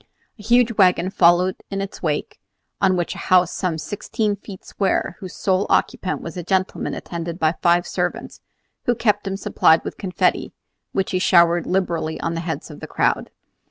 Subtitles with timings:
[0.39, 2.39] A huge wagon followed in its wake,
[2.81, 6.95] on which was a house some sixteen feet square, whose sole occupant was a gentleman
[6.95, 8.41] attended by five servants,
[8.85, 10.53] who kept him supplied with confetti,
[10.91, 13.29] which he showered liberally on the heads of the crowd.